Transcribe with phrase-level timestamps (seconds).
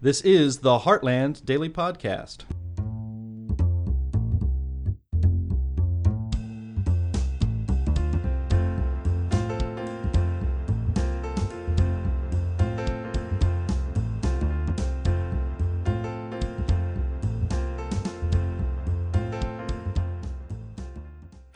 [0.00, 2.44] This is the Heartland Daily Podcast.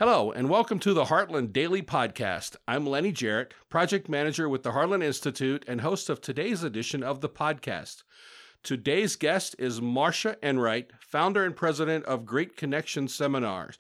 [0.01, 2.57] Hello, and welcome to the Heartland Daily Podcast.
[2.67, 7.21] I'm Lenny Jarrett, project manager with the Heartland Institute and host of today's edition of
[7.21, 8.03] the podcast.
[8.63, 13.77] Today's guest is Marcia Enright, founder and president of Great Connection Seminars.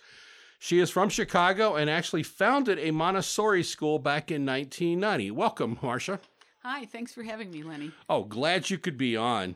[0.58, 5.30] She is from Chicago and actually founded a Montessori school back in 1990.
[5.30, 6.18] Welcome, Marcia.
[6.64, 7.92] Hi, thanks for having me, Lenny.
[8.08, 9.54] Oh, glad you could be on.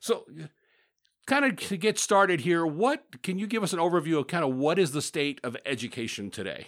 [0.00, 0.26] So,
[1.26, 4.44] kind of to get started here, what can you give us an overview of kind
[4.44, 6.66] of what is the state of education today?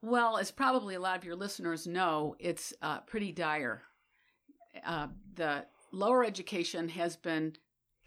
[0.00, 3.82] Well, as probably a lot of your listeners know, it's uh, pretty dire.
[4.86, 7.54] Uh, the lower education has been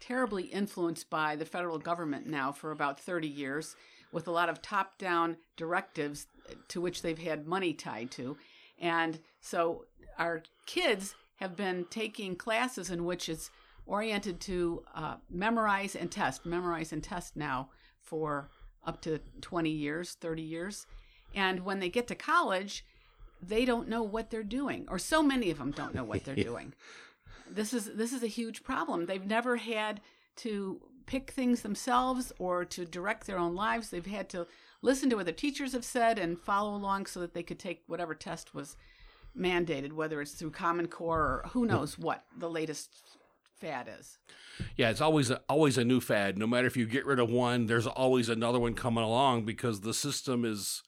[0.00, 3.76] terribly influenced by the federal government now for about 30 years,
[4.12, 6.26] with a lot of top down directives
[6.68, 8.36] to which they've had money tied to.
[8.78, 9.86] And so
[10.18, 13.50] our kids have been taking classes in which it's
[13.86, 17.70] oriented to uh, memorize and test, memorize and test now
[18.00, 18.48] for
[18.86, 20.86] up to 20 years, 30 years.
[21.34, 22.84] And when they get to college,
[23.42, 26.34] they don't know what they're doing, or so many of them don't know what they're
[26.38, 26.44] Yeah.
[26.44, 26.74] doing.
[27.50, 29.06] This is this is a huge problem.
[29.06, 30.00] They've never had
[30.36, 33.90] to pick things themselves or to direct their own lives.
[33.90, 34.46] They've had to
[34.82, 37.82] listen to what the teachers have said and follow along so that they could take
[37.86, 38.76] whatever test was
[39.36, 43.02] mandated, whether it's through Common Core or who knows what the latest
[43.60, 44.18] fad is.
[44.76, 46.38] Yeah, it's always a, always a new fad.
[46.38, 49.80] No matter if you get rid of one, there's always another one coming along because
[49.80, 50.82] the system is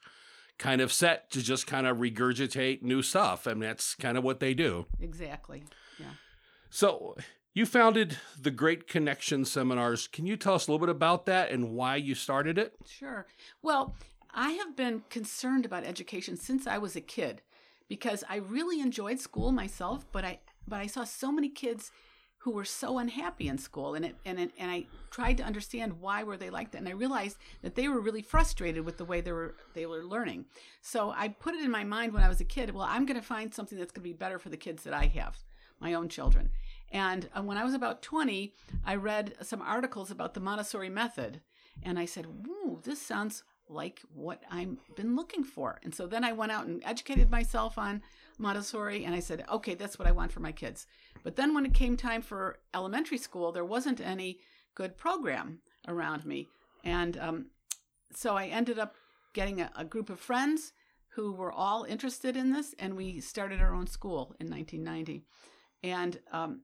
[0.58, 3.46] kind of set to just kind of regurgitate new stuff.
[3.46, 4.86] I mean, that's kind of what they do.
[5.00, 5.64] Exactly.
[5.98, 6.06] Yeah.
[6.70, 7.16] So,
[7.54, 10.08] you founded the Great Connection Seminars.
[10.08, 12.74] Can you tell us a little bit about that and why you started it?
[12.86, 13.26] Sure.
[13.62, 13.94] Well,
[14.34, 17.40] I have been concerned about education since I was a kid
[17.88, 21.92] because I really enjoyed school myself, but I but I saw so many kids
[22.38, 26.00] who were so unhappy in school and it and it, and I tried to understand
[26.00, 29.04] why were they like that and I realized that they were really frustrated with the
[29.04, 30.44] way they were they were learning.
[30.82, 33.18] So I put it in my mind when I was a kid, well, I'm going
[33.18, 35.38] to find something that's going to be better for the kids that I have,
[35.80, 36.50] my own children.
[36.90, 38.52] And uh, when I was about 20,
[38.84, 41.40] I read some articles about the Montessori method
[41.82, 46.24] and I said, "Ooh, this sounds like what I've been looking for." And so then
[46.24, 48.02] I went out and educated myself on
[48.38, 50.86] Montessori, and I said, "Okay, that's what I want for my kids."
[51.22, 54.40] But then when it came time for elementary school, there wasn't any
[54.74, 56.48] good program around me,
[56.84, 57.46] and um,
[58.12, 58.94] so I ended up
[59.32, 60.72] getting a, a group of friends
[61.10, 65.24] who were all interested in this, and we started our own school in 1990.
[65.86, 66.62] And um,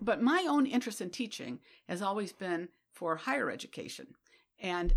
[0.00, 4.08] but my own interest in teaching has always been for higher education.
[4.60, 4.94] And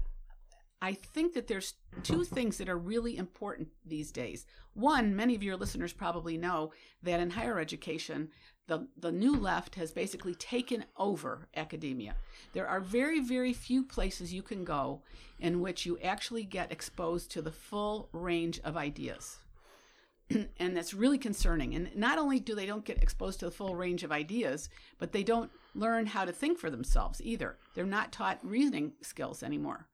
[0.81, 4.45] I think that there's two things that are really important these days.
[4.73, 8.29] One, many of your listeners probably know that in higher education,
[8.67, 12.15] the, the new left has basically taken over academia.
[12.53, 15.03] There are very, very few places you can go
[15.39, 19.37] in which you actually get exposed to the full range of ideas
[20.59, 21.75] and that's really concerning.
[21.75, 24.69] And not only do they don't get exposed to the full range of ideas
[24.99, 27.57] but they don't learn how to think for themselves either.
[27.73, 29.87] They're not taught reasoning skills anymore.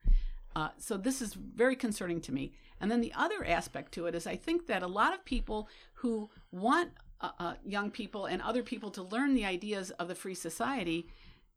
[0.56, 2.53] Uh, so this is very concerning to me.
[2.81, 5.70] And then the other aspect to it is i think that a lot of people
[5.94, 10.16] who want uh, uh, young people and other people to learn the ideas of the
[10.16, 11.08] free society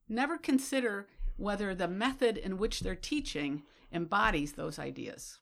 [0.09, 3.63] never consider whether the method in which they're teaching
[3.93, 5.39] embodies those ideas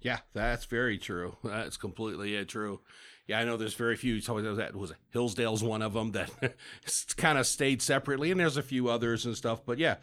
[0.00, 1.36] Yeah, that's very true.
[1.44, 2.80] That's completely true.
[3.26, 4.20] Yeah, I know there's very few.
[4.20, 6.30] So that was Hillsdale's one of them that
[7.16, 9.62] kind of stayed separately, and there's a few others and stuff.
[9.66, 9.96] But yeah,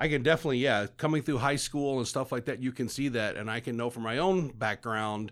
[0.00, 3.08] I can definitely yeah, coming through high school and stuff like that, you can see
[3.08, 5.30] that, and I can know from my own background,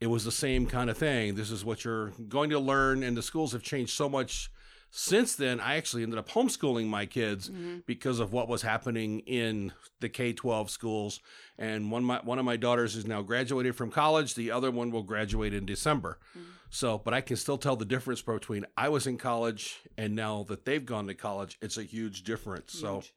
[0.00, 1.34] it was the same kind of thing.
[1.34, 4.50] This is what you're going to learn, and the schools have changed so much
[4.90, 5.60] since then.
[5.60, 7.78] I actually ended up homeschooling my kids mm-hmm.
[7.86, 11.20] because of what was happening in the K twelve schools.
[11.58, 14.34] And one my one of my daughters is now graduated from college.
[14.34, 16.18] The other one will graduate in December.
[16.36, 16.50] Mm-hmm.
[16.70, 20.44] So, but I can still tell the difference between I was in college and now
[20.48, 21.58] that they've gone to college.
[21.62, 22.78] It's a huge difference.
[22.78, 23.14] So, Huge.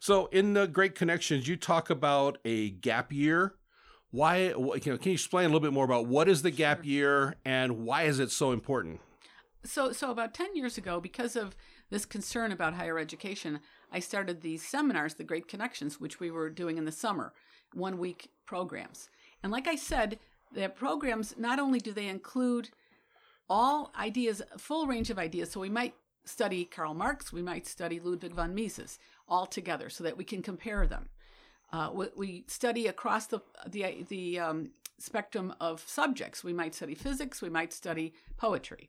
[0.00, 3.54] so in the Great Connections, you talk about a gap year.
[4.10, 4.48] Why?
[4.48, 7.36] You know, can you explain a little bit more about what is the gap year
[7.44, 9.00] and why is it so important?
[9.68, 11.54] So so about 10 years ago because of
[11.90, 13.60] this concern about higher education
[13.92, 17.32] i started these seminars the great connections which we were doing in the summer
[17.74, 19.10] one week programs
[19.42, 20.18] and like i said
[20.52, 22.70] the programs not only do they include
[23.50, 25.94] all ideas full range of ideas so we might
[26.28, 28.98] study Karl Marx, we might study Ludwig von Mises
[29.28, 31.08] all together so that we can compare them.
[31.72, 36.42] Uh, we, study across the the the um, spectrum of subjects.
[36.42, 38.88] We might study physics, we might study poetry,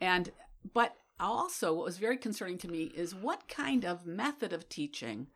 [0.00, 0.30] and
[0.72, 5.26] but also what was very concerning to me is what kind of method of teaching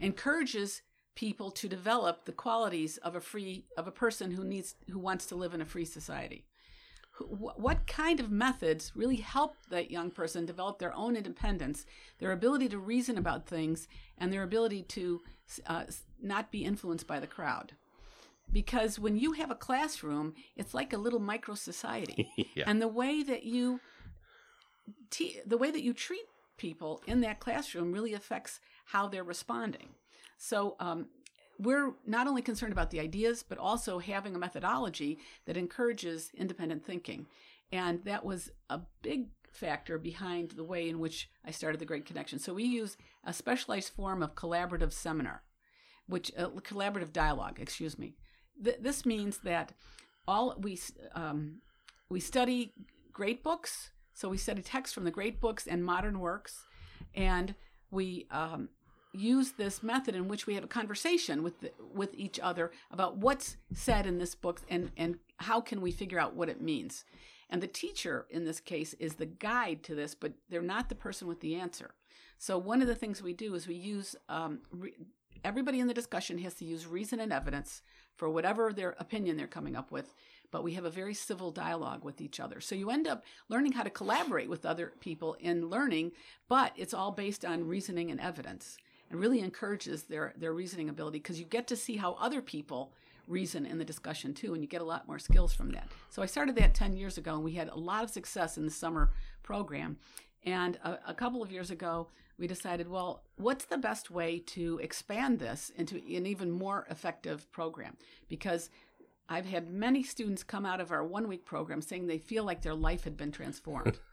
[0.00, 0.82] encourages
[1.14, 5.26] people to develop the qualities of a free of a person who needs who wants
[5.26, 6.46] to live in a free society
[7.18, 11.86] what kind of methods really help that young person develop their own independence,
[12.18, 13.88] their ability to reason about things,
[14.18, 15.22] and their ability to
[15.66, 15.84] uh,
[16.20, 17.72] not be influenced by the crowd?
[18.52, 22.64] Because when you have a classroom, it's like a little micro society, yeah.
[22.66, 23.80] and the way that you
[25.10, 29.90] te- the way that you treat people in that classroom really affects how they're responding.
[30.38, 31.06] So um,
[31.58, 36.84] we're not only concerned about the ideas, but also having a methodology that encourages independent
[36.84, 37.26] thinking.
[37.72, 42.06] And that was a big factor behind the way in which I started the Great
[42.06, 42.38] Connection.
[42.38, 45.42] So we use a specialized form of collaborative seminar,
[46.06, 48.14] which uh, collaborative dialogue, excuse me.
[48.62, 49.72] Th- this means that
[50.28, 50.78] all we
[51.14, 51.60] um,
[52.08, 52.72] we study
[53.12, 53.90] great books.
[54.16, 56.64] So we study texts from the great books and modern works,
[57.14, 57.54] and
[57.90, 58.70] we um,
[59.12, 63.18] use this method in which we have a conversation with the, with each other about
[63.18, 67.04] what's said in this book and and how can we figure out what it means.
[67.50, 70.94] And the teacher in this case is the guide to this, but they're not the
[70.94, 71.92] person with the answer.
[72.38, 74.94] So one of the things we do is we use um, re-
[75.44, 77.82] everybody in the discussion has to use reason and evidence
[78.16, 80.14] for whatever their opinion they're coming up with
[80.50, 82.60] but we have a very civil dialogue with each other.
[82.60, 86.12] So you end up learning how to collaborate with other people in learning,
[86.48, 88.76] but it's all based on reasoning and evidence.
[89.10, 92.92] And really encourages their their reasoning ability because you get to see how other people
[93.28, 95.88] reason in the discussion too and you get a lot more skills from that.
[96.10, 98.64] So i started that 10 years ago and we had a lot of success in
[98.64, 99.10] the summer
[99.42, 99.96] program.
[100.44, 102.08] And a, a couple of years ago
[102.38, 107.50] we decided well what's the best way to expand this into an even more effective
[107.52, 107.96] program?
[108.28, 108.70] Because
[109.28, 112.62] i've had many students come out of our one week program saying they feel like
[112.62, 113.98] their life had been transformed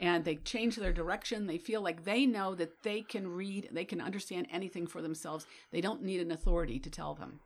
[0.00, 1.46] and they change their direction.
[1.46, 5.46] They feel like they know that they can read, they can understand anything for themselves.
[5.70, 7.40] They don't need an authority to tell them.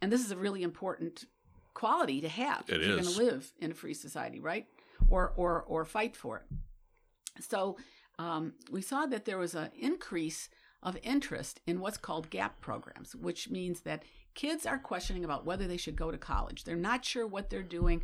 [0.00, 1.26] And this is a really important
[1.74, 4.66] quality to have it if you're going to live in a free society, right?
[5.08, 7.42] Or or or fight for it.
[7.42, 7.76] So
[8.18, 10.48] um, we saw that there was an increase
[10.82, 15.66] of interest in what's called gap programs, which means that kids are questioning about whether
[15.66, 16.64] they should go to college.
[16.64, 18.02] They're not sure what they're doing.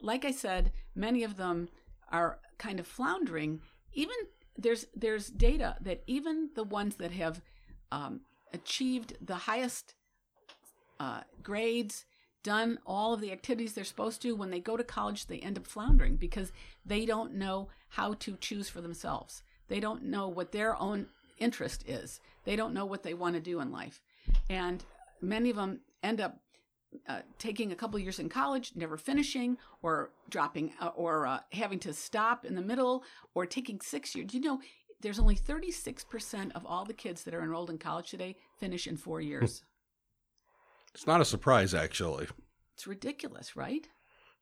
[0.00, 1.68] Like I said, many of them
[2.10, 3.60] are kind of floundering,
[3.92, 4.14] even
[4.56, 7.40] there's there's data that even the ones that have
[7.90, 8.20] um,
[8.52, 9.94] achieved the highest
[11.00, 12.04] uh, grades,
[12.42, 15.58] done all of the activities they're supposed to, when they go to college, they end
[15.58, 16.52] up floundering because
[16.84, 19.42] they don't know how to choose for themselves.
[19.68, 21.06] They don't know what their own
[21.38, 22.20] interest is.
[22.44, 24.00] They don't know what they want to do in life,
[24.48, 24.84] and
[25.20, 26.40] many of them end up
[27.08, 31.78] uh, taking a couple years in college, never finishing, or dropping, uh, or uh, having
[31.80, 33.02] to stop in the middle,
[33.34, 34.32] or taking six years.
[34.32, 34.60] You know
[35.04, 38.96] there's only 36% of all the kids that are enrolled in college today finish in
[38.96, 39.62] four years?
[40.94, 42.26] It's not a surprise, actually.
[42.74, 43.86] It's ridiculous, right?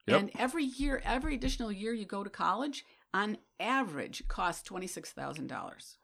[0.06, 0.20] Yep.
[0.20, 5.96] And every year, every additional year you go to college, on average, costs $26,000.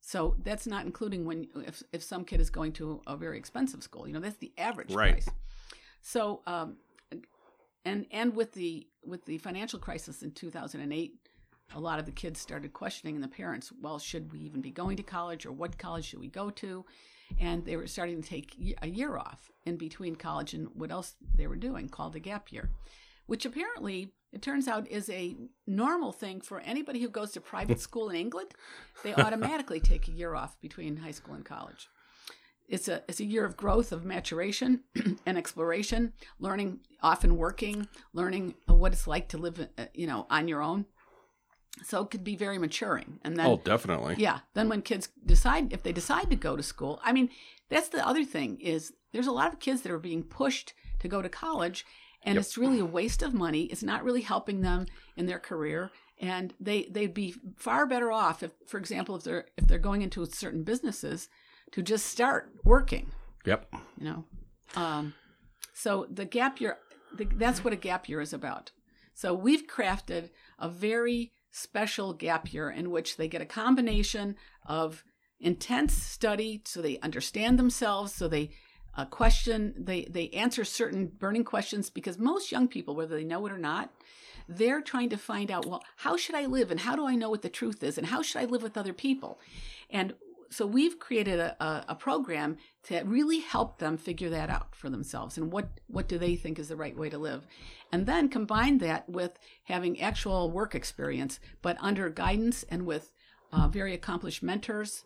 [0.00, 3.82] So that's not including when if if some kid is going to a very expensive
[3.82, 4.06] school.
[4.06, 5.12] You know, that's the average right.
[5.12, 5.28] price.
[6.00, 6.76] So um,
[7.84, 11.14] and and with the with the financial crisis in 2008
[11.72, 14.96] a lot of the kids started questioning the parents well should we even be going
[14.96, 16.84] to college or what college should we go to
[17.38, 21.14] and they were starting to take a year off in between college and what else
[21.36, 22.70] they were doing called a gap year
[23.30, 27.78] which apparently it turns out is a normal thing for anybody who goes to private
[27.88, 28.50] school in England.
[29.04, 31.88] They automatically take a year off between high school and college.
[32.68, 34.80] It's a it's a year of growth, of maturation
[35.26, 40.48] and exploration, learning, often working, learning what it's like to live, uh, you know, on
[40.48, 40.86] your own.
[41.84, 43.20] So it could be very maturing.
[43.22, 44.40] And then, oh, definitely, yeah.
[44.54, 47.30] Then when kids decide if they decide to go to school, I mean,
[47.68, 51.06] that's the other thing is there's a lot of kids that are being pushed to
[51.06, 51.86] go to college
[52.22, 52.42] and yep.
[52.42, 53.64] it's really a waste of money.
[53.64, 54.86] It's not really helping them
[55.16, 59.46] in their career, and they they'd be far better off if, for example, if they're
[59.56, 61.28] if they're going into certain businesses,
[61.72, 63.10] to just start working.
[63.46, 63.72] Yep.
[63.98, 64.24] You know,
[64.76, 65.14] um,
[65.72, 66.78] so the gap year,
[67.16, 68.72] the, that's what a gap year is about.
[69.14, 74.36] So we've crafted a very special gap year in which they get a combination
[74.66, 75.04] of
[75.40, 78.50] intense study so they understand themselves so they
[78.96, 83.46] a question they they answer certain burning questions because most young people whether they know
[83.46, 83.92] it or not
[84.50, 87.30] they're trying to find out, well, how should I live and how do I know
[87.30, 89.38] what the truth is and how should I live with other people?
[89.88, 90.14] And
[90.50, 94.90] so we've created a, a, a program to really help them figure that out for
[94.90, 97.46] themselves and what, what do they think is the right way to live.
[97.92, 103.12] And then combine that with having actual work experience, but under guidance and with
[103.52, 105.04] uh, very accomplished mentors.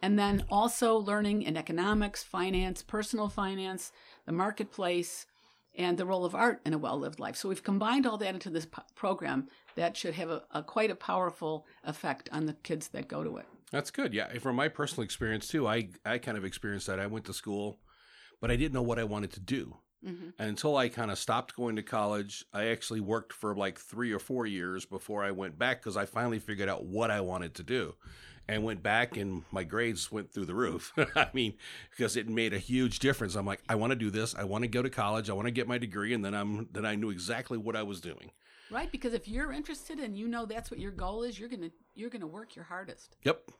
[0.00, 3.90] And then also learning in economics, finance, personal finance,
[4.26, 5.26] the marketplace,
[5.76, 7.36] and the role of art in a well lived life.
[7.36, 10.96] So we've combined all that into this program that should have a, a, quite a
[10.96, 13.46] powerful effect on the kids that go to it.
[13.70, 14.14] That's good.
[14.14, 14.36] Yeah.
[14.38, 16.98] From my personal experience, too, I, I kind of experienced that.
[16.98, 17.78] I went to school,
[18.40, 19.76] but I didn't know what I wanted to do.
[20.06, 20.30] Mm-hmm.
[20.38, 24.12] And until I kind of stopped going to college, I actually worked for like three
[24.12, 27.54] or four years before I went back because I finally figured out what I wanted
[27.54, 27.94] to do
[28.48, 30.92] and went back and my grades went through the roof.
[31.16, 31.54] I mean,
[31.90, 33.34] because it made a huge difference.
[33.34, 34.34] I'm like, I want to do this.
[34.34, 35.28] I want to go to college.
[35.28, 36.14] I want to get my degree.
[36.14, 38.30] And then I'm, then I knew exactly what I was doing.
[38.70, 38.90] Right.
[38.90, 41.70] Because if you're interested and you know that's what your goal is, you're going to,
[41.94, 43.16] you're going to work your hardest.
[43.24, 43.50] Yep.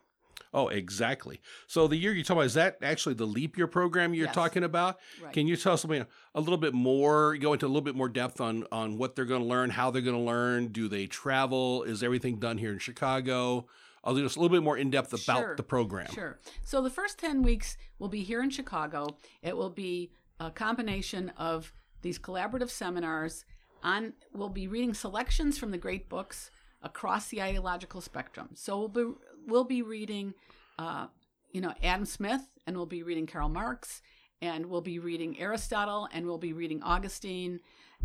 [0.54, 1.40] Oh, exactly.
[1.66, 4.34] So the year you're talking about is that actually the leap year program you're yes.
[4.34, 4.98] talking about?
[5.22, 5.32] Right.
[5.32, 7.36] Can you tell us something a little bit more?
[7.36, 9.90] Go into a little bit more depth on on what they're going to learn, how
[9.90, 10.68] they're going to learn.
[10.68, 11.82] Do they travel?
[11.82, 13.66] Is everything done here in Chicago?
[14.04, 15.56] I'll do just a little bit more in depth about sure.
[15.56, 16.10] the program.
[16.12, 16.38] Sure.
[16.64, 19.18] So the first 10 weeks will be here in Chicago.
[19.42, 23.44] It will be a combination of these collaborative seminars
[23.82, 26.50] on we'll be reading selections from the great books
[26.82, 28.50] across the ideological spectrum.
[28.54, 29.12] So we'll be
[29.48, 30.34] we'll be reading
[30.78, 31.06] uh,
[31.50, 34.02] you know Adam Smith and we'll be reading Karl Marx
[34.40, 37.60] and we'll be reading Aristotle and we'll be reading Augustine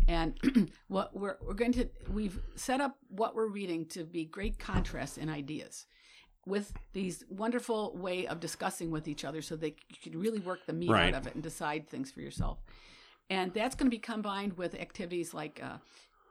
[0.08, 0.38] and
[0.88, 5.18] what we're, we're going to we've set up what we're reading to be great contrasts
[5.18, 5.86] in ideas
[6.46, 10.66] with these wonderful way of discussing with each other so that you can really work
[10.66, 11.14] the meat right.
[11.14, 12.58] out of it and decide things for yourself
[13.30, 15.76] and that's going to be combined with activities like uh,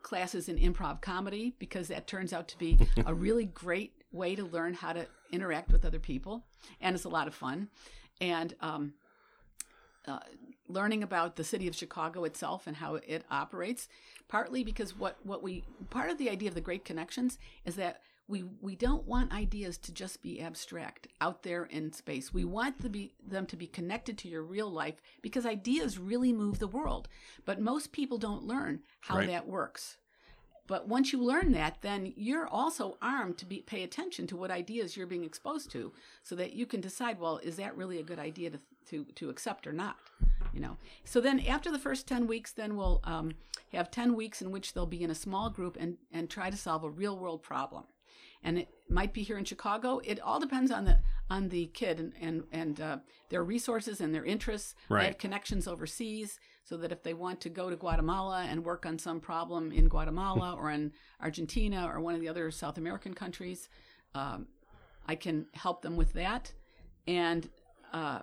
[0.04, 4.46] classes in improv comedy because that turns out to be a really great way to
[4.46, 6.46] learn how to interact with other people
[6.80, 7.68] and it's a lot of fun
[8.22, 8.94] and um,
[10.08, 10.20] uh,
[10.68, 13.88] learning about the city of Chicago itself and how it operates.
[14.28, 18.02] Partly because what what we part of the idea of the great connections is that
[18.28, 22.34] we we don't want ideas to just be abstract out there in space.
[22.34, 26.34] We want to be, them to be connected to your real life because ideas really
[26.34, 27.10] move the world.
[27.46, 29.28] But most people don't learn how right.
[29.28, 29.98] that works.
[30.66, 34.52] But once you learn that, then you're also armed to be pay attention to what
[34.52, 35.92] ideas you're being exposed to,
[36.24, 39.30] so that you can decide, well, is that really a good idea to to to
[39.30, 39.98] accept or not?
[40.54, 40.78] You know.
[41.04, 43.34] So then, after the first ten weeks, then we'll um,
[43.74, 46.58] have ten weeks in which they'll be in a small group and and try to
[46.58, 47.84] solve a real world problem
[48.44, 50.02] and it might be here in Chicago.
[50.04, 51.00] It all depends on the
[51.30, 52.98] on the kid and and, and uh,
[53.30, 54.76] their resources and their interests.
[54.90, 55.02] Right.
[55.02, 58.86] I have connections overseas, so that if they want to go to Guatemala and work
[58.86, 63.14] on some problem in Guatemala or in Argentina or one of the other South American
[63.14, 63.70] countries,
[64.16, 64.48] um,
[65.08, 66.54] I can help them with that,
[67.08, 67.50] and
[67.92, 68.20] uh,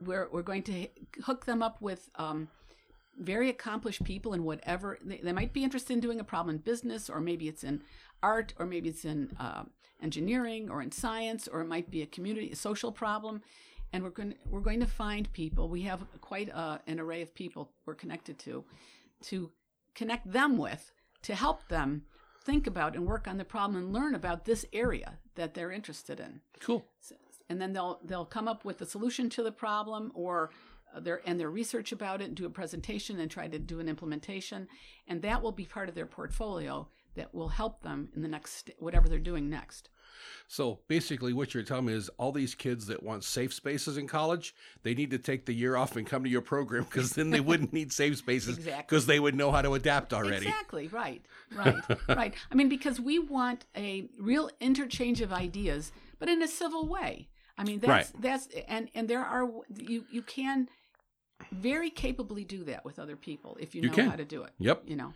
[0.00, 0.88] we're we're going to
[1.24, 2.10] hook them up with.
[2.16, 2.48] Um,
[3.16, 6.60] very accomplished people in whatever they, they, might be interested in doing a problem in
[6.60, 7.80] business or maybe it's in
[8.24, 9.64] art, or maybe it's in uh,
[10.02, 13.42] engineering or in science, or it might be a community, a social problem.
[13.92, 15.68] And we're going, we're going to find people.
[15.68, 18.64] We have quite a, an array of people we're connected to,
[19.24, 19.50] to
[19.94, 20.90] connect them with,
[21.22, 22.02] to help them
[22.44, 26.18] think about and work on the problem and learn about this area that they're interested
[26.18, 26.40] in.
[26.60, 26.84] Cool.
[27.48, 30.50] And then they'll they'll come up with a solution to the problem or
[31.00, 33.88] their and their research about it and do a presentation and try to do an
[33.88, 34.68] implementation
[35.08, 38.70] and that will be part of their portfolio that will help them in the next
[38.78, 39.88] whatever they're doing next.
[40.46, 44.06] So basically, what you're telling me is all these kids that want safe spaces in
[44.06, 47.30] college, they need to take the year off and come to your program because then
[47.30, 48.98] they wouldn't need safe spaces because exactly.
[49.06, 50.46] they would know how to adapt already.
[50.46, 51.22] Exactly, right,
[51.54, 51.76] right,
[52.08, 52.34] right.
[52.50, 57.28] I mean, because we want a real interchange of ideas, but in a civil way.
[57.56, 58.22] I mean, that's right.
[58.22, 60.68] that's and and there are you you can
[61.52, 64.50] very capably do that with other people if you know you how to do it.
[64.58, 64.82] Yep.
[64.86, 65.14] You know.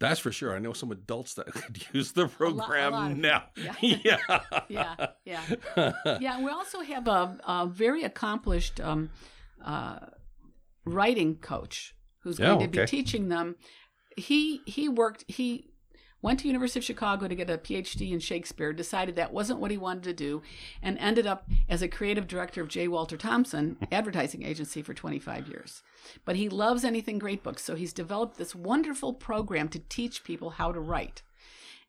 [0.00, 0.54] That's for sure.
[0.54, 3.44] I know some adults that could use the program a lot, a now.
[3.56, 3.74] Yeah.
[3.80, 4.40] yeah.
[4.68, 5.06] yeah.
[5.24, 5.92] Yeah.
[6.20, 6.42] Yeah.
[6.42, 9.10] We also have a, a very accomplished um,
[9.64, 9.98] uh,
[10.84, 13.56] writing coach who's going oh, to be teaching them.
[14.16, 15.70] He he worked he
[16.20, 19.70] went to University of Chicago to get a PhD in Shakespeare, decided that wasn't what
[19.70, 20.42] he wanted to do,
[20.82, 22.88] and ended up as a creative director of J.
[22.88, 25.82] Walter Thompson advertising agency for 25 years.
[26.24, 30.50] But he loves anything great books, so he's developed this wonderful program to teach people
[30.50, 31.22] how to write.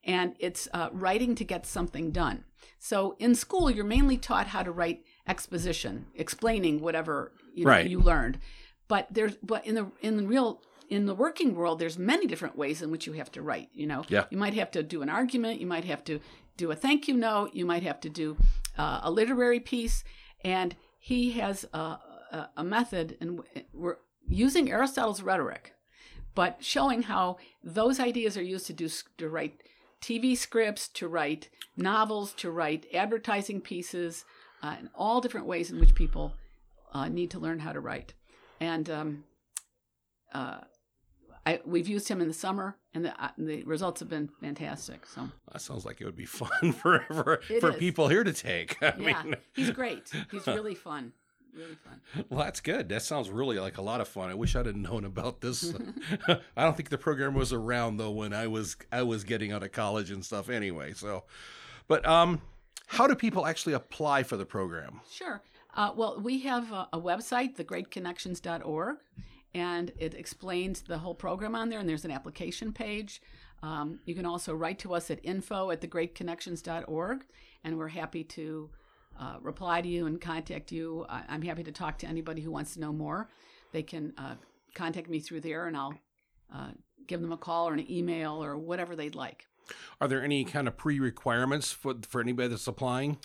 [0.03, 2.45] And it's uh, writing to get something done.
[2.77, 7.89] So in school, you're mainly taught how to write exposition, explaining whatever you, know, right.
[7.89, 8.39] you learned.
[8.87, 12.57] But there's but in the in the real in the working world, there's many different
[12.57, 13.69] ways in which you have to write.
[13.73, 14.25] You know, Yeah.
[14.29, 16.19] you might have to do an argument, you might have to
[16.57, 18.37] do a thank you note, you might have to do
[18.77, 20.03] uh, a literary piece,
[20.43, 23.41] and he has a, a, a method, and
[23.73, 25.73] we're using Aristotle's rhetoric,
[26.35, 29.61] but showing how those ideas are used to do to write
[30.01, 34.25] TV scripts, to write novels, to write advertising pieces,
[34.63, 36.33] uh, and all different ways in which people
[36.93, 38.13] uh, need to learn how to write.
[38.59, 39.23] And um,
[40.33, 40.59] uh,
[41.49, 45.05] I, we've used him in the summer, and the, uh, the results have been fantastic.
[45.07, 48.77] So That sounds like it would be fun for for, for people here to take.
[48.83, 50.11] I yeah, mean, he's great.
[50.31, 51.11] He's really fun,
[51.55, 52.25] really fun.
[52.29, 52.89] well, that's good.
[52.89, 54.29] That sounds really like a lot of fun.
[54.29, 55.73] I wish I'd have known about this.
[56.27, 59.63] I don't think the program was around though when I was I was getting out
[59.63, 60.49] of college and stuff.
[60.49, 61.23] Anyway, so,
[61.87, 62.41] but um,
[62.85, 65.01] how do people actually apply for the program?
[65.11, 65.41] Sure.
[65.75, 68.97] Uh, well, we have a, a website, thegreatconnections.org,
[69.53, 73.21] and it explains the whole program on there, and there's an application page.
[73.61, 77.25] Um, you can also write to us at info at thegreatconnections.org,
[77.63, 78.69] and we're happy to
[79.19, 81.05] uh, reply to you and contact you.
[81.09, 83.29] I, I'm happy to talk to anybody who wants to know more.
[83.71, 84.35] They can uh,
[84.73, 85.95] contact me through there, and I'll
[86.53, 86.71] uh,
[87.07, 89.45] give them a call or an email or whatever they'd like.
[89.99, 93.17] Are there any kind of pre-requirements for for anybody that's applying?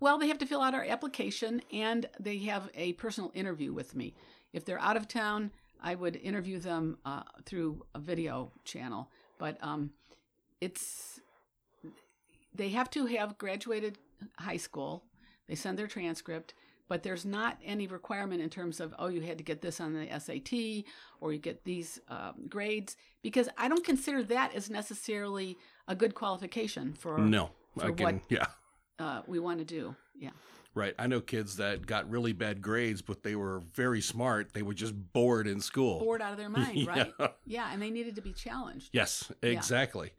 [0.00, 3.94] Well, they have to fill out our application and they have a personal interview with
[3.96, 4.14] me.
[4.52, 5.50] If they're out of town,
[5.82, 9.10] I would interview them uh, through a video channel.
[9.38, 9.90] But um,
[10.60, 11.20] it's
[12.54, 13.98] they have to have graduated
[14.38, 15.04] high school.
[15.48, 16.54] They send their transcript,
[16.88, 19.92] but there's not any requirement in terms of oh you had to get this on
[19.94, 20.84] the SAT
[21.20, 26.14] or you get these um, grades because I don't consider that as necessarily a good
[26.14, 28.04] qualification for No, for can.
[28.04, 28.46] what- Yeah,
[28.98, 29.94] uh, we want to do.
[30.18, 30.30] Yeah.
[30.74, 30.94] right.
[30.98, 34.52] I know kids that got really bad grades, but they were very smart.
[34.52, 36.00] They were just bored in school.
[36.00, 37.04] bored out of their mind, Yeah.
[37.18, 37.30] right?
[37.46, 38.90] Yeah, and they needed to be challenged.
[38.92, 40.12] Yes, exactly.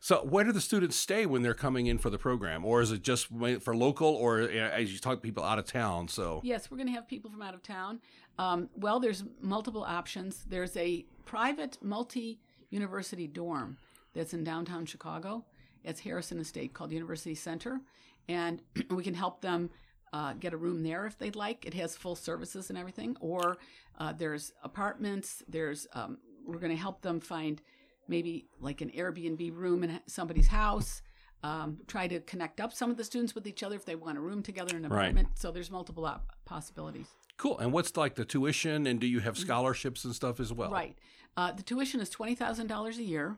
[0.00, 2.92] So, where do the students stay when they're coming in for the program, or is
[2.92, 3.26] it just
[3.60, 6.06] for local, or uh, as you talk to people out of town?
[6.06, 8.00] So, Yes, we're going to have people from out of town.
[8.38, 10.44] Um, well, there's multiple options.
[10.48, 12.38] There's a private multi
[12.70, 13.76] university dorm
[14.14, 15.44] that's in downtown Chicago.
[15.82, 17.80] It's Harrison and State called University Center.
[18.28, 19.70] And we can help them
[20.12, 21.66] uh, get a room there if they'd like.
[21.66, 23.16] It has full services and everything.
[23.20, 23.58] Or
[23.98, 25.42] uh, there's apartments.
[25.48, 27.60] There's um, we're going to help them find
[28.08, 31.02] maybe like an Airbnb room in somebody's house.
[31.44, 34.18] Um, try to connect up some of the students with each other if they want
[34.18, 35.02] a room together in an Right.
[35.04, 35.28] apartment.
[35.38, 37.06] So there's multiple op- possibilities.
[37.36, 37.58] cool.
[37.60, 40.70] And what's like the tuition, and do you have scholarships and stuff as well?
[40.70, 40.72] Mm.
[40.72, 40.98] Right.
[41.36, 43.36] Uh, the tuition is twenty thousand dollars a year.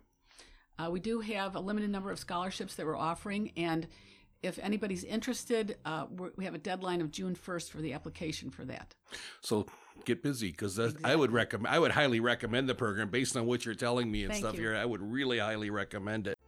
[0.79, 3.87] Uh, we do have a limited number of scholarships that we're offering, and
[4.42, 8.50] if anybody's interested, uh, we're, we have a deadline of June first for the application
[8.50, 8.94] for that.
[9.40, 9.66] So
[10.05, 11.74] get busy because I would recommend.
[11.74, 14.55] I would highly recommend the program based on what you're telling me and Thank stuff
[14.55, 14.62] you.
[14.62, 14.76] here.
[14.76, 16.38] I would really highly recommend it.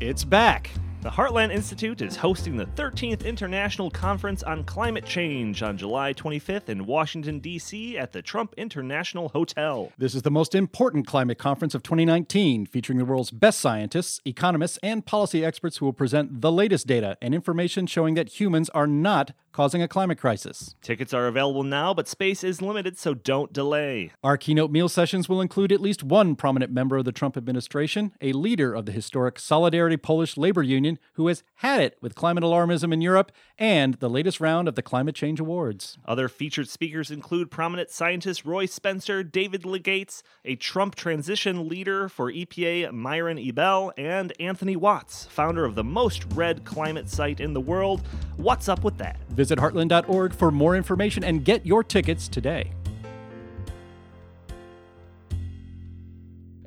[0.00, 0.70] It's back.
[1.02, 6.68] The Heartland Institute is hosting the 13th International Conference on Climate Change on July 25th
[6.68, 7.98] in Washington, D.C.
[7.98, 9.90] at the Trump International Hotel.
[9.98, 14.78] This is the most important climate conference of 2019, featuring the world's best scientists, economists,
[14.80, 18.86] and policy experts who will present the latest data and information showing that humans are
[18.86, 20.74] not causing a climate crisis.
[20.82, 24.10] Tickets are available now, but space is limited, so don't delay.
[24.24, 28.12] Our keynote meal sessions will include at least one prominent member of the Trump administration,
[28.20, 32.44] a leader of the historic Solidarity Polish Labor Union who has had it with climate
[32.44, 35.98] alarmism in Europe, and the latest round of the Climate Change Awards.
[36.04, 42.32] Other featured speakers include prominent scientist Roy Spencer, David Legates, a Trump transition leader for
[42.32, 47.60] EPA Myron Ebell, and Anthony Watts, founder of the most read climate site in the
[47.60, 48.02] world.
[48.36, 49.18] What's up with that?
[49.42, 52.70] Visit heartland.org for more information and get your tickets today.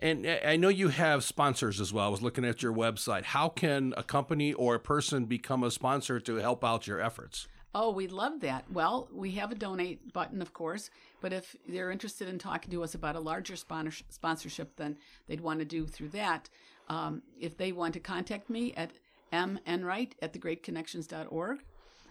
[0.01, 2.07] And I I know you have sponsors as well.
[2.07, 3.23] I was looking at your website.
[3.23, 7.47] How can a company or a person become a sponsor to help out your efforts?
[7.73, 8.65] Oh, we love that.
[8.69, 10.89] Well, we have a donate button, of course,
[11.21, 15.39] but if they're interested in talking to us about a larger sponsor- sponsorship, then they'd
[15.39, 16.49] want to do through that.
[16.89, 18.91] Um, if they want to contact me at
[19.31, 21.63] menright at thegreatconnections.org,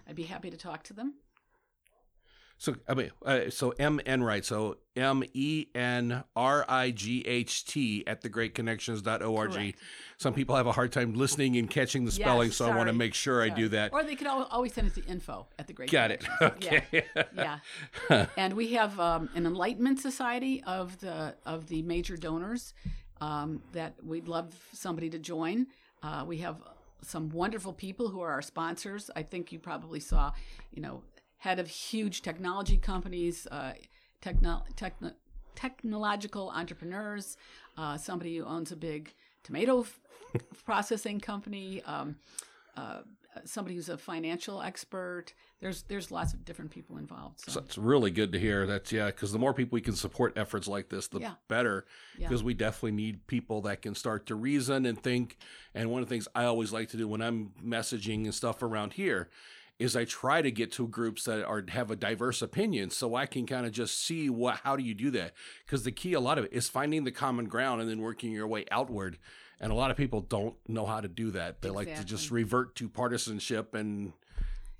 [0.07, 1.15] I'd be happy to talk to them.
[2.57, 4.45] So I mean, uh, so M N right.
[4.45, 9.51] So M E N R I G H T at thegreatconnections.org.
[9.51, 9.79] Correct.
[10.17, 12.87] Some people have a hard time listening and catching the spelling, Yes, so I want
[12.87, 13.91] to make sure I do that.
[13.91, 16.25] Or they could al- always send it to info at the Great Got it.
[16.41, 16.83] Okay.
[17.35, 17.59] Yeah.
[18.09, 18.25] yeah.
[18.37, 22.73] and we have um, an enlightenment society of the of the major donors
[23.19, 25.67] um, that we'd love somebody to join.
[26.01, 26.61] Uh, we have
[27.05, 29.09] some wonderful people who are our sponsors.
[29.15, 30.31] I think you probably saw,
[30.71, 31.03] you know,
[31.37, 33.73] head of huge technology companies, uh,
[34.21, 35.11] techno, techno,
[35.55, 37.37] technological entrepreneurs,
[37.77, 39.13] uh, somebody who owns a big
[39.43, 39.99] tomato f-
[40.65, 42.15] processing company, um,
[42.75, 43.01] uh,
[43.43, 45.33] somebody who's a financial expert.
[45.59, 47.41] There's there's lots of different people involved.
[47.41, 49.95] So, So it's really good to hear that, yeah, because the more people we can
[49.95, 51.33] support efforts like this, the Yeah.
[51.47, 51.85] better.
[52.17, 52.27] Yeah.
[52.27, 55.37] Because we definitely need people that can start to reason and think.
[55.73, 58.61] And one of the things I always like to do when I'm messaging and stuff
[58.63, 59.29] around here
[59.77, 63.25] is I try to get to groups that are have a diverse opinion, so I
[63.25, 65.33] can kind of just see what how do you do that?
[65.65, 68.31] Because the key, a lot of it, is finding the common ground and then working
[68.31, 69.17] your way outward.
[69.59, 71.61] And a lot of people don't know how to do that.
[71.61, 74.13] They like to just revert to partisanship and.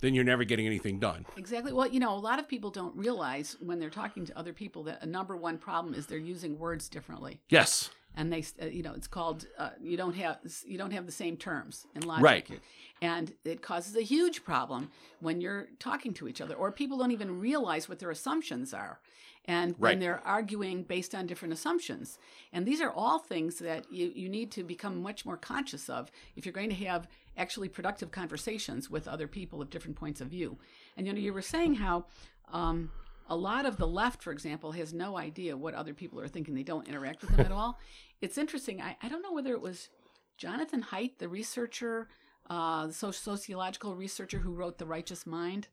[0.01, 1.25] Then you're never getting anything done.
[1.37, 1.71] Exactly.
[1.71, 4.83] Well, you know, a lot of people don't realize when they're talking to other people
[4.83, 7.89] that a number one problem is they're using words differently, Yes.
[8.15, 11.11] And they, uh, you know, it's called uh, you don't have you don't have the
[11.11, 12.59] same terms in logic, Right.
[13.01, 17.11] And it causes a huge problem when you're talking to each other, or people don't
[17.11, 18.99] even realize what their assumptions are,
[19.45, 19.99] and when Right.
[19.99, 22.17] they're arguing based on different assumptions.
[22.53, 26.09] And these are all things that you you need to become much more conscious of
[26.35, 30.27] if you're going to have actually productive conversations with other people of different points of
[30.29, 30.57] view.
[30.95, 32.05] And you know, you were saying how
[32.51, 32.91] um,
[33.27, 36.53] a lot of the left, for example, has no idea what other people are thinking.
[36.53, 37.79] They don't interact with them at all.
[38.21, 38.81] It's interesting.
[38.81, 39.89] I, I don't know whether it was
[40.37, 42.07] Jonathan Haidt, the researcher,
[42.49, 45.67] uh, the soci- sociological researcher who wrote The Righteous Mind,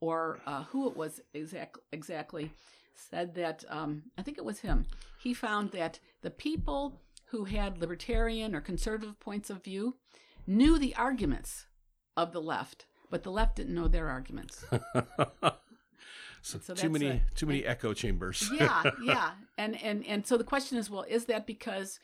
[0.00, 2.50] or uh, who it was exact, exactly,
[2.94, 4.86] said that, um, I think it was him.
[5.20, 9.96] He found that the people who had libertarian or conservative points of view
[10.46, 11.66] knew the arguments
[12.16, 14.64] of the left, but the left didn't know their arguments.
[16.44, 18.50] So, So too many a- too many echo chambers.
[18.52, 19.30] yeah, yeah.
[19.56, 21.98] And and and so the question is, well, is that because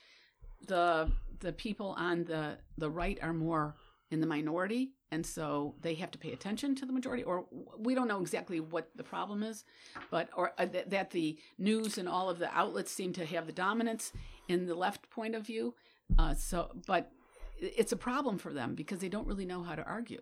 [0.66, 3.74] the the people on the the right are more
[4.10, 7.46] in the minority and so they have to pay attention to the majority or
[7.78, 9.64] we don't know exactly what the problem is
[10.10, 13.46] but or uh, th- that the news and all of the outlets seem to have
[13.46, 14.12] the dominance
[14.48, 15.74] in the left point of view
[16.18, 17.12] uh, so but
[17.58, 20.20] it's a problem for them because they don't really know how to argue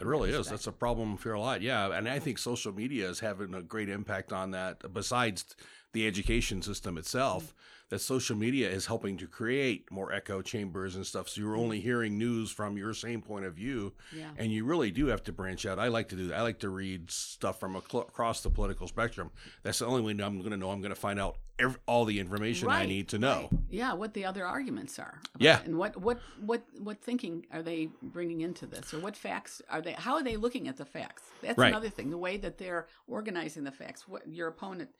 [0.00, 0.48] It really is.
[0.48, 1.62] That's a problem for a lot.
[1.62, 4.92] Yeah, and I think social media is having a great impact on that.
[4.92, 5.56] Besides
[5.92, 7.54] the education system itself,
[7.90, 11.28] that social media is helping to create more echo chambers and stuff.
[11.28, 11.60] So you're mm.
[11.60, 15.22] only hearing news from your same point of view, yeah and you really do have
[15.24, 15.78] to branch out.
[15.78, 16.38] I like to do that.
[16.38, 19.30] I like to read stuff from aclo- across the political spectrum.
[19.62, 20.70] That's the only way I'm going to know.
[20.70, 23.48] I'm going to find out ev- all the information I need to know.
[23.50, 23.60] right.
[23.70, 25.20] Yeah, what the other arguments are.
[25.34, 25.60] about Yeah.
[25.64, 29.80] and what what what what thinking are they bringing into this, or what facts are
[29.80, 29.92] they?
[29.92, 31.22] How are they looking at the facts?
[31.40, 31.68] That's Right.
[31.68, 32.10] another thing.
[32.10, 34.06] The way that they're organizing the facts.
[34.06, 34.90] What your opponent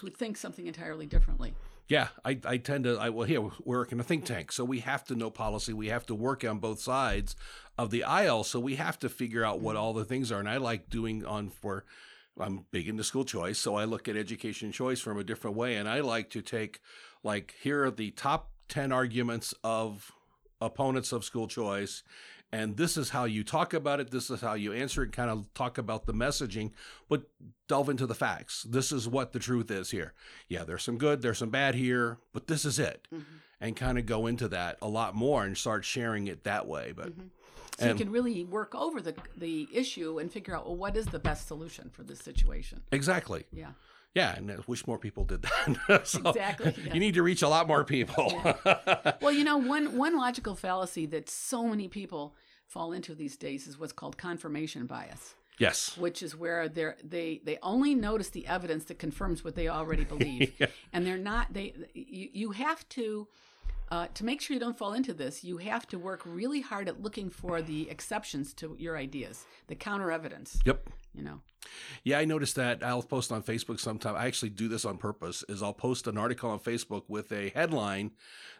[0.00, 1.54] who think something entirely differently.
[1.88, 2.96] Yeah, I, I tend to.
[2.98, 5.72] I well, here we work in a think tank, so we have to know policy.
[5.72, 7.34] We have to work on both sides
[7.76, 9.82] of the aisle, so we have to figure out what mm-hmm.
[9.82, 10.38] all the things are.
[10.38, 11.84] And I like doing on for.
[12.38, 15.76] I'm big into school choice, so I look at education choice from a different way,
[15.76, 16.80] and I like to take
[17.24, 20.12] like here are the top ten arguments of
[20.60, 22.04] opponents of school choice.
[22.52, 24.10] And this is how you talk about it.
[24.10, 25.12] This is how you answer it.
[25.12, 26.72] Kind of talk about the messaging,
[27.08, 27.22] but
[27.68, 28.64] delve into the facts.
[28.68, 30.14] This is what the truth is here
[30.48, 33.06] yeah, there's some good, there's some bad here, but this is it.
[33.14, 33.24] Mm-hmm.
[33.62, 36.92] And kind of go into that a lot more and start sharing it that way.
[36.96, 37.26] But mm-hmm.
[37.78, 40.96] So And- you can really work over the the issue and figure out well what
[40.96, 42.82] is the best solution for this situation.
[42.92, 43.44] exactly.
[43.52, 43.70] Yeah.
[44.14, 44.34] Yeah.
[44.36, 46.06] And I wish more people did that.
[46.06, 46.94] So Exactly, yeah.
[46.94, 48.32] You need to reach a lot more people.
[49.20, 52.34] Well, you know, one one logical fallacy that so many people
[52.66, 55.34] fall into these days is what's called confirmation bias.
[55.58, 55.96] yes.
[55.98, 60.04] which is where they're they they only notice the evidence that confirms what they already
[60.04, 60.52] believe
[60.92, 63.26] and they're not they you, you have to
[63.90, 66.88] uh, to make sure you don't fall into this you have to work really hard
[66.88, 70.88] at looking for the exceptions to your ideas the counter evidence Yep.
[71.14, 71.40] you know
[72.04, 72.82] Yeah, I noticed that.
[72.82, 74.16] I'll post on Facebook sometime.
[74.16, 75.44] I actually do this on purpose.
[75.48, 78.12] Is I'll post an article on Facebook with a headline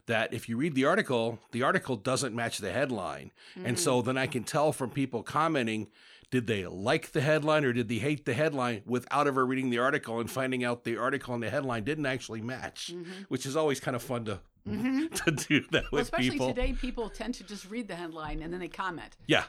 [0.06, 3.32] that if you read the article, the article doesn't match the headline,
[3.64, 5.88] and so then I can tell from people commenting.
[6.30, 9.78] Did they like the headline or did they hate the headline without ever reading the
[9.78, 12.94] article and finding out the article and the headline didn't actually match,
[13.28, 14.38] which is always kind of fun to
[15.14, 16.48] to do that well, with especially people.
[16.50, 19.44] Especially today people tend to just read the headline and then they comment Yeah,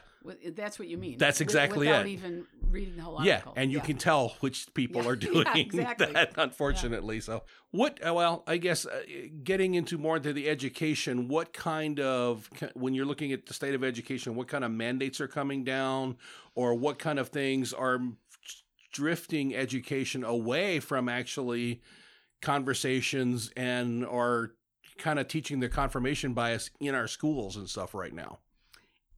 [0.54, 2.10] that's what you mean That's exactly without it.
[2.10, 3.52] even reading the whole article.
[3.54, 3.84] Yeah, and you Yeah.
[3.84, 6.12] can tell which people Yeah, are doing exactly.
[6.12, 7.20] that, unfortunately.
[7.20, 8.04] So, what?
[8.06, 9.02] uh, Well, I guess uh,
[9.44, 13.74] getting into more into the education, what kind of when you're looking at the state
[13.74, 16.16] of education, what kind of mandates are coming down,
[16.54, 18.00] or what kind of things are
[18.92, 21.80] drifting education away from actually
[22.40, 24.52] conversations and are
[24.98, 28.38] kind of teaching the confirmation bias in our schools and stuff right now.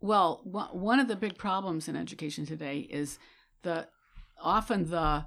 [0.01, 3.19] Well, one of the big problems in education today is
[3.63, 3.89] the
[4.41, 5.27] often the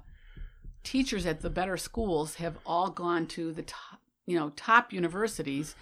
[0.84, 5.74] teachers at the better schools have all gone to the top, you know, top universities,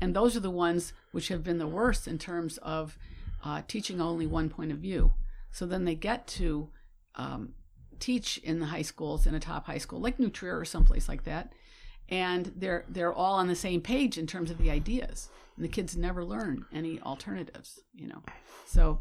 [0.00, 2.96] and those are the ones which have been the worst in terms of
[3.44, 5.12] uh, teaching only one point of view.
[5.50, 6.70] So then they get to
[7.14, 7.54] um,
[8.00, 11.08] teach in the high schools in a top high school like New Trier or someplace
[11.08, 11.52] like that,
[12.08, 15.68] and they're they're all on the same page in terms of the ideas, and the
[15.68, 17.80] kids never learn any alternatives.
[17.94, 18.22] You know,
[18.66, 19.00] so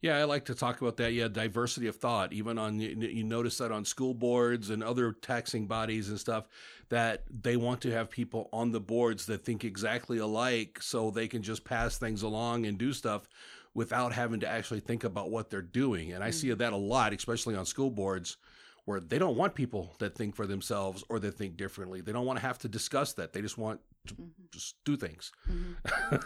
[0.00, 1.12] Yeah, I like to talk about that.
[1.12, 2.32] Yeah, diversity of thought.
[2.32, 6.48] Even on you, you notice that on school boards and other taxing bodies and stuff,
[6.88, 11.28] that they want to have people on the boards that think exactly alike, so they
[11.28, 13.28] can just pass things along and do stuff
[13.74, 16.12] without having to actually think about what they're doing.
[16.12, 16.58] And I see mm.
[16.58, 18.36] that a lot, especially on school boards,
[18.84, 22.00] where they don't want people that think for themselves or that think differently.
[22.00, 23.32] They don't want to have to discuss that.
[23.32, 24.16] They just want to
[24.52, 25.30] just do things.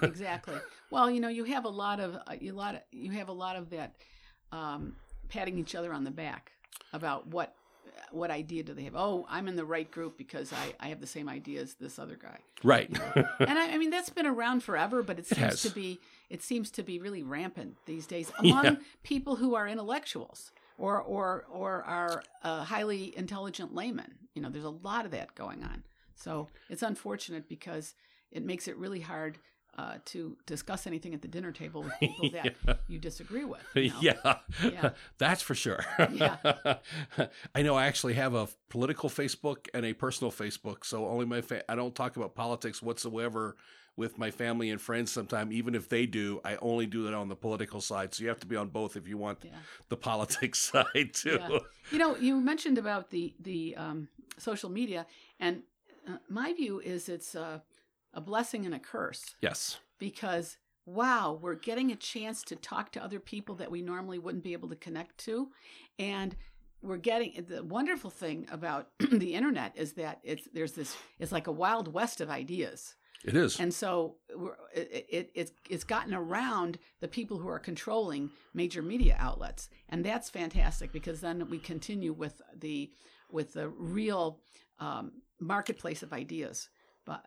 [0.02, 0.56] exactly.
[0.90, 3.32] Well, you know, you have a lot of uh, you lot of, you have a
[3.32, 3.96] lot of that
[4.52, 4.96] um,
[5.28, 6.52] patting each other on the back
[6.92, 7.54] about what
[8.12, 8.94] what idea do they have?
[8.94, 11.98] Oh, I'm in the right group because I, I have the same idea as this
[11.98, 12.38] other guy.
[12.62, 12.88] Right.
[13.40, 15.62] And I, I mean that's been around forever, but it seems has.
[15.62, 15.98] to be
[16.30, 18.74] it seems to be really rampant these days among Yeah.
[19.02, 24.14] people who are intellectuals or or or are uh, highly intelligent laymen.
[24.34, 25.82] You know, there's a lot of that going on.
[26.14, 27.94] So it's unfortunate because
[28.30, 29.38] it makes it really hard
[29.78, 32.30] uh, to discuss anything at the dinner table with people
[32.66, 33.60] that you disagree with.
[33.74, 33.98] you know?
[34.00, 34.36] yeah.
[34.62, 34.90] Yeah.
[35.18, 35.84] that's for sure.
[36.12, 36.36] Yeah.
[37.54, 41.42] I know I actually have a political Facebook and a personal Facebook, so only my
[41.42, 43.56] fa- I don't talk about politics whatsoever
[43.96, 47.28] with my family and friends sometime even if they do I only do that on
[47.28, 49.50] the political side so you have to be on both if you want Yeah.
[49.88, 51.58] the politics side too Yeah.
[51.90, 55.06] You know, you mentioned about the the um, social media,
[55.38, 55.62] and
[56.08, 57.62] uh, my view is it's a,
[58.12, 63.02] a blessing and a curse yes because wow, we're getting a chance to talk to
[63.02, 65.48] other people that we normally wouldn't be able to connect to,
[65.98, 66.36] and
[66.80, 71.46] we're getting the wonderful thing about the internet is that it's there's this it's like
[71.48, 72.94] a wild west of ideas.
[73.24, 77.58] It is And so we're, it, it, it's, it's gotten around the people who are
[77.58, 79.68] controlling major media outlets.
[79.88, 82.90] And that's fantastic because then we continue with the,
[83.30, 84.40] with the real
[84.78, 86.68] um, marketplace of ideas
[87.04, 87.24] but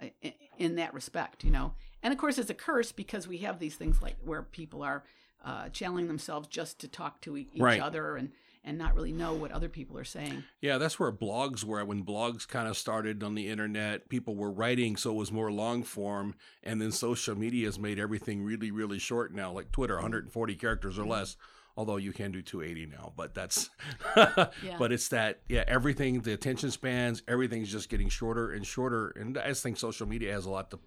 [0.57, 1.73] in that respect, you know.
[2.03, 5.05] And of course, it's a curse because we have these things like where people are
[5.45, 7.79] uh, channeling themselves just to talk to e- each Right.
[7.81, 8.29] other and,
[8.63, 10.43] and not really know what other people are saying.
[10.61, 11.83] Yeah, that's where blogs were.
[11.85, 15.51] When blogs kind of started on the internet, people were writing, so it was more
[15.51, 16.35] long form.
[16.63, 20.99] And then social media has made everything really, really short now, like Twitter, 140 characters
[20.99, 21.09] or mm.
[21.09, 21.37] less.
[21.77, 23.69] Although you can do 280 now, but that's,
[24.15, 29.13] but it's that, yeah, everything, the attention spans, everything's just getting shorter and shorter.
[29.15, 30.79] And I just think social media has a lot to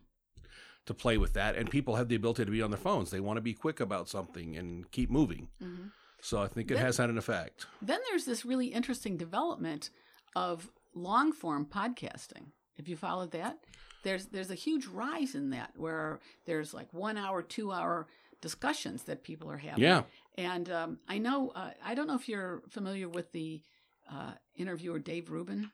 [0.86, 1.56] to play with that.
[1.56, 3.10] And people have the ability to be on their phones.
[3.10, 5.48] They want to be quick about something and keep moving.
[5.62, 5.86] Mm-hmm.
[6.24, 7.66] So I think it Then- has had an effect.
[7.82, 9.90] Then there's this really interesting development
[10.36, 12.52] of long form podcasting.
[12.76, 13.58] If you followed that,
[14.04, 18.06] there's there's a huge rise in that where there's like one hour, two hour
[18.40, 19.82] discussions that people are having.
[19.84, 20.02] Yeah.
[20.38, 23.60] And um, I know uh, I don't know if you're familiar with the
[24.10, 25.70] uh, interviewer Dave Rubin.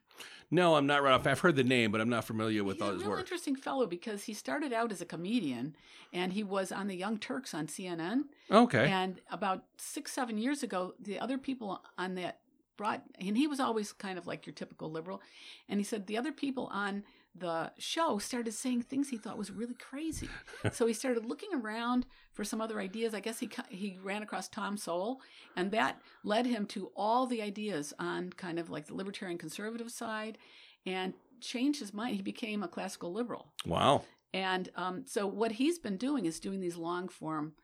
[0.51, 1.27] No, I'm not right off.
[1.27, 3.21] I've heard the name, but I'm not familiar with He's all a his real work.
[3.21, 5.77] interesting fellow because he started out as a comedian
[6.13, 8.23] and he was on the Young Turks on CNN.
[8.51, 8.89] Okay.
[8.91, 12.39] And about six, seven years ago, the other people on that
[12.79, 15.21] brought, and he was always kind of like your typical liberal.
[15.69, 17.05] And he said the other people on
[17.39, 20.29] the show started saying things he thought was really crazy.
[20.73, 23.15] so he started looking around for some other ideas.
[23.15, 25.21] I guess he he ran across Tom Sowell,
[25.57, 29.91] and that led him to all the ideas on kind of like the libertarian conservative
[29.91, 30.39] side,
[30.87, 32.17] and changed his mind.
[32.17, 33.53] He became a classical liberal.
[33.67, 34.03] Wow.
[34.35, 37.55] And um, so what he's been doing is doing these long form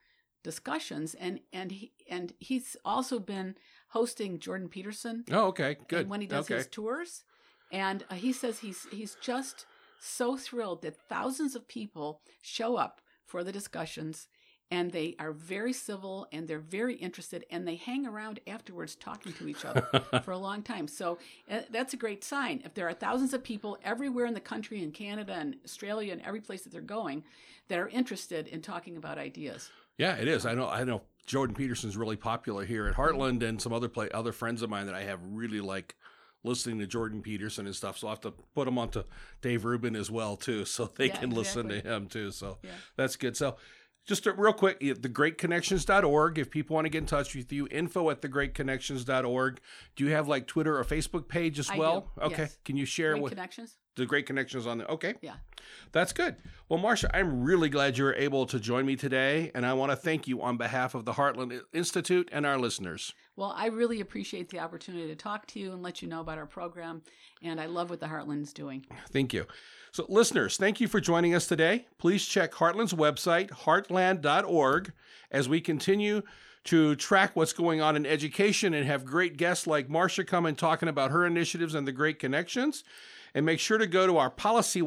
[0.42, 3.56] discussions, and and he and he's also been
[3.88, 5.76] hosting Jordan Peterson Oh, okay.
[5.88, 6.08] Good.
[6.08, 6.56] when he does okay.
[6.56, 7.24] his tours,
[7.74, 9.66] and uh, he says he's he's just
[9.98, 14.28] so thrilled that thousands of people show up for the discussions.
[14.70, 19.32] And they are very civil and they're very interested and they hang around afterwards talking
[19.34, 19.86] to each other
[20.24, 20.88] for a long time.
[20.88, 21.18] So
[21.50, 22.62] uh, that's a great sign.
[22.64, 26.22] If there are thousands of people everywhere in the country, in Canada and Australia and
[26.22, 27.24] every place that they're going,
[27.68, 29.70] that are interested in talking about ideas.
[29.98, 30.46] Yeah, it is.
[30.46, 30.68] I know.
[30.68, 31.02] I know.
[31.26, 34.86] Jordan Peterson's really popular here at Heartland, and some other play other friends of mine
[34.86, 35.94] that I have really like
[36.44, 37.98] listening to Jordan Peterson and stuff.
[37.98, 39.02] So I have to put them onto
[39.42, 42.30] Dave Rubin as well too, so they Yeah, can listen to him too.
[42.30, 42.70] So Yeah.
[42.96, 43.36] that's good.
[43.36, 43.56] So.
[44.06, 46.38] Just real quick, thegreatconnections.org.
[46.38, 49.60] If people want to get in touch with you, info at thegreatconnections.org.
[49.96, 52.12] Do you have like Twitter or Facebook page as I well?
[52.18, 52.42] do, Okay.
[52.42, 52.58] yes.
[52.66, 53.28] Can you share Great what?
[53.30, 53.76] connections.
[53.96, 54.86] The Great Connections on there.
[54.88, 55.14] Okay.
[55.20, 55.34] Yeah.
[55.92, 56.36] That's good.
[56.68, 59.92] Well, Marcia, I'm really glad you were able to join me today, and I want
[59.92, 63.14] to thank you on behalf of the Heartland Institute and our listeners.
[63.36, 66.38] Well, I really appreciate the opportunity to talk to you and let you know about
[66.38, 67.02] our program,
[67.42, 68.84] and I love what the Heartland's doing.
[69.10, 69.46] Thank you.
[69.92, 71.86] So, listeners, thank you for joining us today.
[71.98, 74.92] Please check Heartland's website, heartland.org,
[75.30, 76.22] as we continue
[76.64, 80.56] to track what's going on in education and have great guests like Marcia come and
[80.56, 82.82] talking about her initiatives and the great connections.
[83.34, 84.80] And make sure to go to our Policy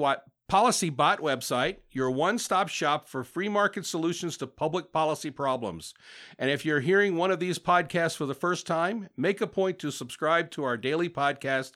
[0.49, 5.93] PolicyBot website, your one stop shop for free market solutions to public policy problems.
[6.39, 9.77] And if you're hearing one of these podcasts for the first time, make a point
[9.79, 11.71] to subscribe to our daily podcast.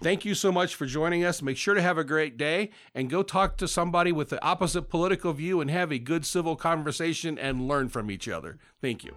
[0.00, 1.42] Thank you so much for joining us.
[1.42, 4.82] Make sure to have a great day and go talk to somebody with the opposite
[4.82, 8.58] political view and have a good civil conversation and learn from each other.
[8.80, 9.16] Thank you.